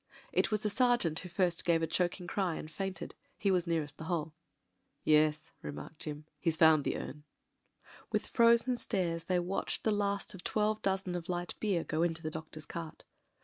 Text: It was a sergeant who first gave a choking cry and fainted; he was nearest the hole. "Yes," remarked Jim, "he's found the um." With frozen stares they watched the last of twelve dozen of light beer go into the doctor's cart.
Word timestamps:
It 0.33 0.49
was 0.49 0.65
a 0.65 0.69
sergeant 0.71 1.19
who 1.19 1.29
first 1.29 1.63
gave 1.63 1.83
a 1.83 1.85
choking 1.85 2.25
cry 2.25 2.55
and 2.55 2.71
fainted; 2.71 3.13
he 3.37 3.51
was 3.51 3.67
nearest 3.67 3.99
the 3.99 4.05
hole. 4.05 4.33
"Yes," 5.03 5.51
remarked 5.61 5.99
Jim, 5.99 6.25
"he's 6.39 6.57
found 6.57 6.85
the 6.85 6.97
um." 6.97 7.23
With 8.11 8.25
frozen 8.25 8.77
stares 8.77 9.25
they 9.25 9.37
watched 9.37 9.83
the 9.83 9.91
last 9.93 10.33
of 10.33 10.43
twelve 10.43 10.81
dozen 10.81 11.13
of 11.13 11.29
light 11.29 11.53
beer 11.59 11.83
go 11.83 12.01
into 12.01 12.23
the 12.23 12.31
doctor's 12.31 12.65
cart. 12.65 13.03